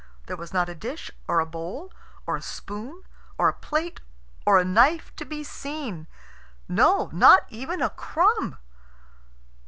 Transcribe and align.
There 0.25 0.35
was 0.35 0.51
not 0.51 0.67
a 0.67 0.73
dish 0.73 1.11
or 1.27 1.39
a 1.39 1.45
bowl, 1.45 1.91
or 2.25 2.35
a 2.35 2.41
spoon 2.41 3.03
or 3.37 3.49
a 3.49 3.53
plate, 3.53 3.99
or 4.47 4.57
a 4.57 4.65
knife 4.65 5.15
to 5.17 5.25
be 5.25 5.43
seen; 5.43 6.07
no, 6.67 7.11
not 7.13 7.45
even 7.49 7.83
a 7.83 7.91
crumb. 7.91 8.57